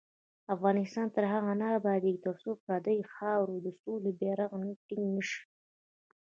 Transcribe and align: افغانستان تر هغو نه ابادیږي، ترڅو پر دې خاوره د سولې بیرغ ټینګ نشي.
افغانستان 0.55 1.07
تر 1.15 1.23
هغو 1.33 1.53
نه 1.61 1.67
ابادیږي، 1.79 2.21
ترڅو 2.25 2.51
پر 2.63 2.77
دې 2.85 2.97
خاوره 3.13 3.57
د 3.65 3.67
سولې 3.81 4.11
بیرغ 4.19 4.51
ټینګ 4.87 5.07
نشي. 5.15 5.41